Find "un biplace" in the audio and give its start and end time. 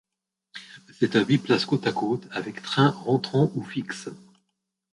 1.15-1.65